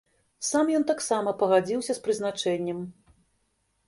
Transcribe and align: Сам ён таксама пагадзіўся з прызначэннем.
Сам 0.45 0.69
ён 0.77 0.85
таксама 0.91 1.33
пагадзіўся 1.41 1.93
з 1.99 2.03
прызначэннем. 2.07 2.81